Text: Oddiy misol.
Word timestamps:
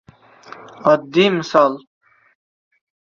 Oddiy 0.91 1.29
misol. 1.35 1.77